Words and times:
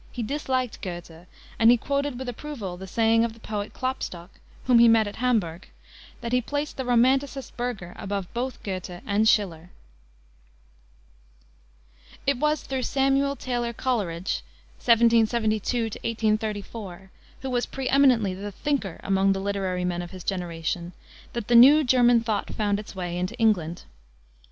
He 0.11 0.23
disliked 0.23 0.81
Goethe, 0.81 1.27
and 1.59 1.69
he 1.69 1.77
quoted 1.77 2.17
with 2.17 2.27
approval 2.27 2.75
the 2.75 2.87
saying 2.87 3.23
of 3.23 3.35
the 3.35 3.39
poet 3.39 3.71
Klopstock, 3.71 4.31
whom 4.63 4.79
he 4.79 4.87
met 4.87 5.05
at 5.05 5.17
Hamburg, 5.17 5.67
that 6.21 6.31
he 6.33 6.41
placed 6.41 6.77
the 6.77 6.85
romanticist 6.85 7.55
Burger 7.55 7.93
above 7.97 8.25
both 8.33 8.63
Goethe 8.63 8.89
and 9.05 9.29
Schiller. 9.29 9.69
It 12.25 12.39
was 12.39 12.63
through 12.63 12.81
Samuel 12.81 13.35
Taylor 13.35 13.73
Coleridge 13.73 14.41
(1772 14.77 15.83
1834), 16.01 17.11
who 17.43 17.49
was 17.51 17.67
pre 17.67 17.87
eminently 17.87 18.33
the 18.33 18.51
thinker 18.51 18.99
among 19.03 19.33
the 19.33 19.39
literary 19.39 19.85
men 19.85 20.01
of 20.01 20.09
his 20.09 20.23
generation, 20.23 20.93
that 21.33 21.47
the 21.47 21.53
new 21.53 21.83
German 21.83 22.21
thought 22.21 22.49
found 22.55 22.79
its 22.79 22.95
way 22.95 23.19
into 23.19 23.35
England. 23.35 23.83